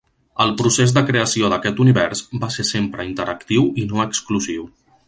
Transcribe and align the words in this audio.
El 0.45 0.53
procés 0.61 0.93
de 0.95 1.03
creació 1.09 1.51
d'aquest 1.53 1.83
univers 1.87 2.25
va 2.45 2.51
ser 2.59 2.67
sempre 2.73 3.09
interactiu 3.13 3.71
i 3.85 3.89
no 3.93 4.05
exclusiu. 4.11 4.69